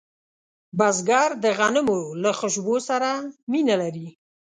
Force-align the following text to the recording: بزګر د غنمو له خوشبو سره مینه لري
بزګر 0.77 1.29
د 1.43 1.45
غنمو 1.57 1.99
له 2.23 2.31
خوشبو 2.39 2.75
سره 2.89 3.09
مینه 3.51 3.75
لري 3.81 4.07